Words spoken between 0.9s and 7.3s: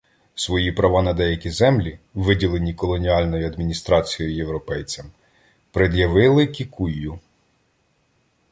на деякі землі, виділені колоніальною адміністрацією європейцям, пред'явили кікуйю.